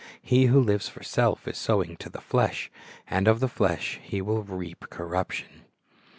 [0.23, 2.71] He who lives for self is sowing to the flesh,
[3.07, 5.65] and of the flesh he will reap corruption.